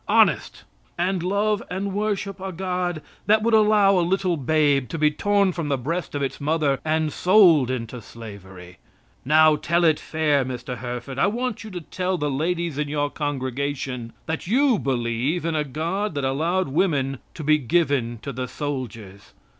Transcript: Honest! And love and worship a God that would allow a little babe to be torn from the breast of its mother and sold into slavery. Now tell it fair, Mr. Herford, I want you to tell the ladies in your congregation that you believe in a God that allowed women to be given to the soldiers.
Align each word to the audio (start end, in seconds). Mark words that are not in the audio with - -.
Honest! 0.07 0.63
And 0.97 1.21
love 1.21 1.61
and 1.69 1.93
worship 1.93 2.39
a 2.39 2.51
God 2.51 3.03
that 3.27 3.43
would 3.43 3.53
allow 3.53 3.99
a 3.99 4.01
little 4.09 4.35
babe 4.35 4.89
to 4.89 4.97
be 4.97 5.11
torn 5.11 5.51
from 5.51 5.69
the 5.69 5.77
breast 5.77 6.15
of 6.15 6.23
its 6.23 6.41
mother 6.41 6.79
and 6.83 7.13
sold 7.13 7.69
into 7.69 8.01
slavery. 8.01 8.79
Now 9.25 9.57
tell 9.57 9.83
it 9.85 9.99
fair, 9.99 10.43
Mr. 10.43 10.77
Herford, 10.77 11.19
I 11.19 11.27
want 11.27 11.63
you 11.63 11.69
to 11.69 11.81
tell 11.81 12.17
the 12.17 12.31
ladies 12.31 12.79
in 12.79 12.87
your 12.89 13.11
congregation 13.11 14.11
that 14.25 14.47
you 14.47 14.79
believe 14.79 15.45
in 15.45 15.55
a 15.55 15.63
God 15.63 16.15
that 16.15 16.25
allowed 16.25 16.69
women 16.69 17.19
to 17.35 17.43
be 17.43 17.59
given 17.59 18.17
to 18.23 18.31
the 18.33 18.47
soldiers. 18.47 19.33